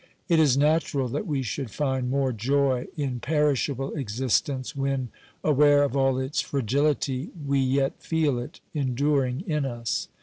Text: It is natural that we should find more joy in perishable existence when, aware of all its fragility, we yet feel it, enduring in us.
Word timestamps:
It 0.27 0.39
is 0.39 0.57
natural 0.57 1.07
that 1.09 1.27
we 1.27 1.43
should 1.43 1.69
find 1.69 2.09
more 2.09 2.33
joy 2.33 2.87
in 2.97 3.19
perishable 3.19 3.93
existence 3.93 4.75
when, 4.75 5.09
aware 5.43 5.83
of 5.83 5.95
all 5.95 6.17
its 6.17 6.41
fragility, 6.41 7.29
we 7.45 7.59
yet 7.59 8.01
feel 8.01 8.39
it, 8.39 8.61
enduring 8.73 9.41
in 9.41 9.63
us. 9.63 10.07